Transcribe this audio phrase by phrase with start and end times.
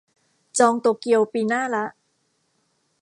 [0.57, 1.85] จองโตเกียวปีหน้าละ